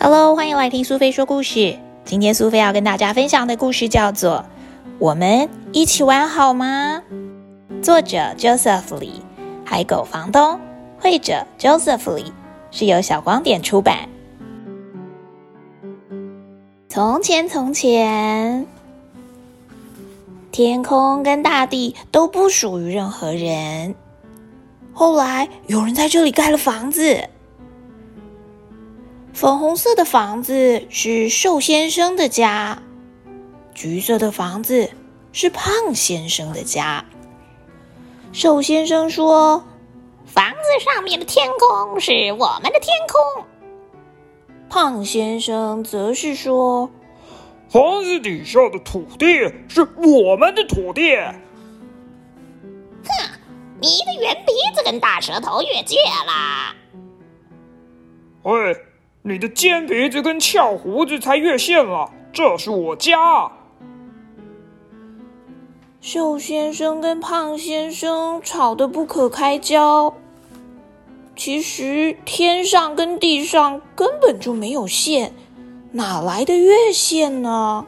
[0.00, 1.76] Hello，欢迎来听苏菲说故事。
[2.04, 4.44] 今天苏菲要跟大家分享的故事叫做
[5.00, 7.02] 《我们一起玩好吗》。
[7.82, 9.20] 作者 Joseph Lee，，
[9.64, 10.60] 海狗房东，
[11.00, 12.30] 绘者 Joseph Lee，，
[12.70, 14.08] 是由小光点出版。
[16.88, 18.68] 从前，从前，
[20.52, 23.96] 天空跟大地都不属于任何人。
[24.92, 27.28] 后来，有人在这里盖了房子。
[29.38, 32.82] 粉红色的房子是瘦先生的家，
[33.72, 34.90] 橘色的房子
[35.30, 37.04] 是胖先生的家。
[38.32, 39.62] 瘦先生说
[40.26, 43.44] ：“房子上面的天空是我们的天空。”
[44.68, 46.90] 胖先生则是说
[47.70, 49.26] ：“房子底下的土地
[49.68, 51.14] 是我们的土地。”
[53.06, 53.38] 哼，
[53.80, 55.94] 你的圆鼻子跟大舌头越界
[56.26, 56.74] 啦！
[58.42, 58.76] 喂。
[59.22, 63.50] 你的尖鼻子跟翘胡子才越线了，这是我家。
[66.00, 70.14] 瘦先生跟胖先生吵得不可开交。
[71.36, 75.34] 其实天上跟地上根本就没有线，
[75.92, 77.84] 哪来的越线呢？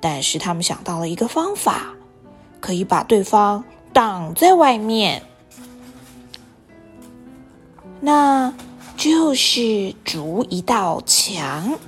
[0.00, 1.94] 但是他们想到了一个方法，
[2.60, 5.22] 可以把对方挡在外面。
[8.00, 8.54] 那。
[9.00, 11.78] 就是筑一道墙，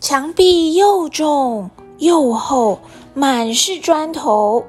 [0.00, 2.80] 墙壁又重又厚，
[3.12, 4.64] 满是砖头。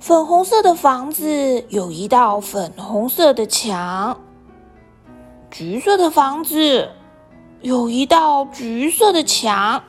[0.00, 4.18] 粉红色的房子有一道粉红色的墙，
[5.50, 6.88] 橘色的房子
[7.60, 9.84] 有一道橘色的墙。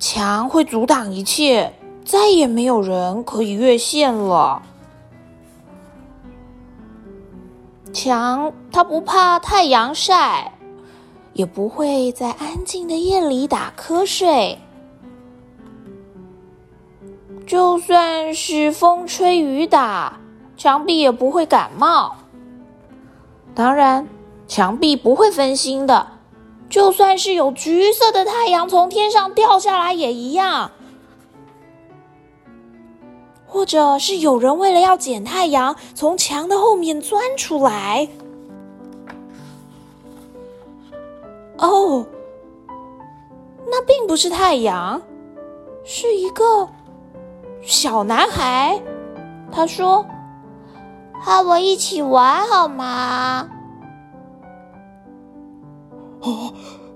[0.00, 1.72] 墙会阻挡一切。
[2.06, 4.62] 再也没有人可以越线了。
[7.92, 10.52] 墙它不怕太阳晒，
[11.32, 14.60] 也不会在安静的夜里打瞌睡。
[17.44, 20.20] 就算是风吹雨打，
[20.56, 22.14] 墙壁也不会感冒。
[23.52, 24.06] 当然，
[24.46, 26.06] 墙壁不会分心的，
[26.68, 30.70] 就算是有橘色的太阳从天上掉下来也一样。
[33.56, 38.06] 或者是有人为了要捡太阳，从墙的后面钻出来。
[41.56, 42.04] 哦，
[43.64, 45.00] 那并不是太阳，
[45.84, 46.68] 是一个
[47.62, 48.78] 小男孩。
[49.50, 50.04] 他说
[51.18, 52.84] ：“和我一起玩好吗？”
[56.20, 56.28] 啊！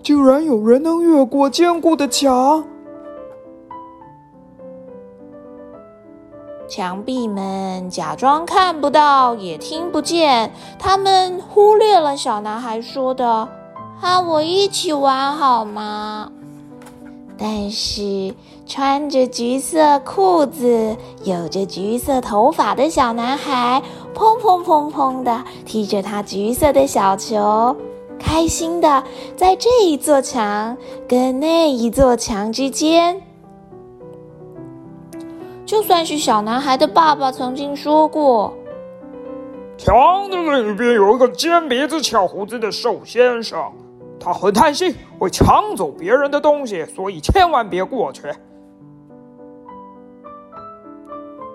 [0.03, 2.66] 竟然有人能越过坚固的墙！
[6.70, 10.53] 墙壁们假装看不到，也听不见。
[10.78, 13.48] 他们忽略了小男孩说的
[14.00, 16.30] ：“和我一起玩好吗？”
[17.36, 18.32] 但是
[18.66, 23.82] 穿着橘色裤子、有着橘色头发的小男孩，
[24.14, 27.75] 砰砰砰砰的踢着他橘色的小球，
[28.16, 29.03] 开心的
[29.36, 30.76] 在这一座墙
[31.09, 33.20] 跟那一座墙之间。
[35.70, 38.53] 就算是小男孩的爸爸曾经说过
[39.78, 43.70] ：“墙的另一边有一个尖鼻子、翘胡子的瘦先生，
[44.19, 48.22] 他很贪心，会抢走别人的东西，所以千万别过去。”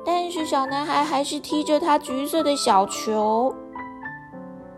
[0.08, 3.54] 但是小男孩还是踢着他橘色的小球，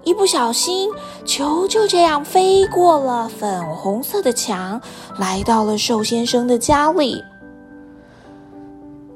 [0.04, 0.90] 一不小心，
[1.26, 4.82] 球就这样飞过了粉红色的墙，
[5.20, 7.24] 来到了瘦先生的家里。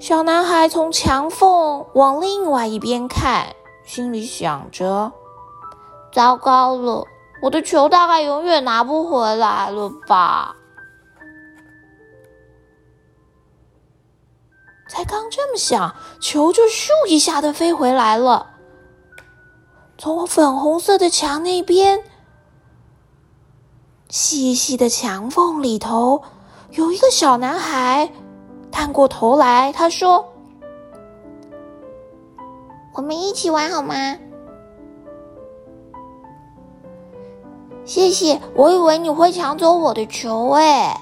[0.02, 5.12] 小男孩从墙缝往另外一边看，心里想着
[6.12, 7.06] ：“糟糕了，
[7.44, 10.56] 我的球大概永远拿不回来了吧？”
[14.90, 18.56] 才刚这么想，球就咻一下的飞回来了。
[20.00, 22.04] 从粉红色的墙那边，
[24.10, 26.24] 细细的墙缝里头，
[26.72, 28.12] 有一个小男孩。
[28.72, 30.26] 探过头来，他说
[32.96, 33.96] ：“我们一起玩好吗？”
[37.84, 40.98] 谢谢，我以为你会抢走我的球哎。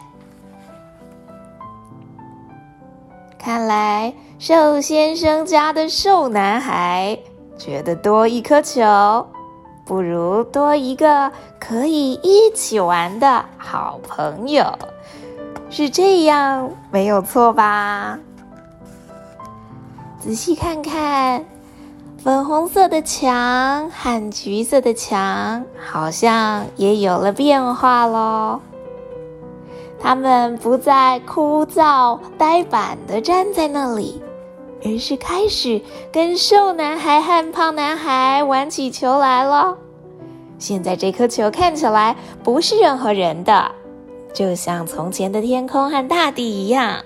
[3.38, 7.18] 看来瘦先生家的瘦男孩
[7.58, 9.28] 觉得多一颗球，
[9.86, 14.66] 不如多一个可以一起玩的好朋友。
[15.70, 18.18] 是这样，没有错吧？
[20.20, 21.46] 仔细看看，
[22.24, 28.60] 粉红色的墙和橘色的墙好像也有了变化喽。
[30.02, 34.22] 他们不再枯燥呆板的站在那里，
[34.84, 35.82] 而是开始
[36.12, 39.78] 跟瘦男孩和胖男孩玩起球来了。
[40.58, 43.72] 现在这颗球看起来不是任何人的，
[44.34, 47.04] 就像从前的天空和大地一样。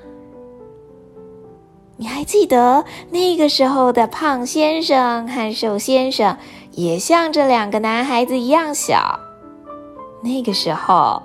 [1.96, 6.38] 你还记得那个时候的胖先生和瘦先生
[6.72, 9.20] 也像这两个男孩子一样小？
[10.22, 11.22] 那个时候，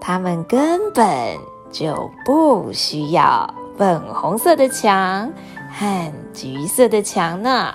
[0.00, 1.38] 他们根本
[1.72, 5.32] 就不需要粉红色的墙
[5.72, 7.74] 和橘色的墙呢。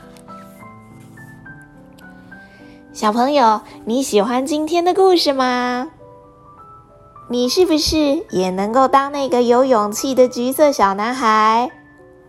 [2.93, 5.89] 小朋友，你喜欢今天的故事吗？
[7.31, 11.71] 你是不是也能够当那个有勇气的橘色小男孩？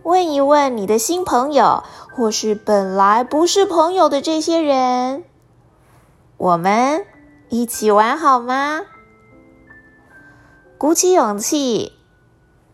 [0.03, 1.83] 问一问你的新朋友，
[2.15, 5.25] 或是本来不是朋友的这些人，
[6.37, 7.05] 我们
[7.49, 8.83] 一起玩好吗？
[10.77, 11.91] 鼓起勇气，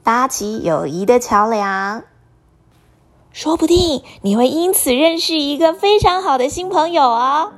[0.04, 2.04] 搭起友谊的桥梁，
[3.31, 7.54] 说不定你会因此认识一个非常好的新朋友哦。